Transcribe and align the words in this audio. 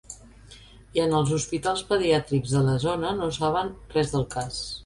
I 0.97 1.01
en 1.03 1.13
els 1.17 1.33
hospitals 1.35 1.85
pediàtrics 1.91 2.57
de 2.57 2.65
la 2.71 2.75
zona 2.87 3.15
no 3.21 3.31
saben 3.39 3.73
res 3.97 4.17
del 4.19 4.31
cas. 4.37 4.61